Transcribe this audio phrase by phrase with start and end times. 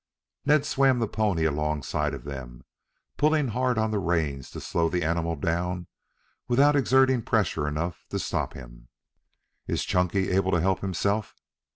[0.47, 2.63] Ned swam the pony alongside of them,
[3.17, 5.85] pulling hard on the reins to slow the animal down
[6.47, 8.87] without exerting pressure enough to stop him.
[9.67, 11.35] "Is Chunky able to help himself?"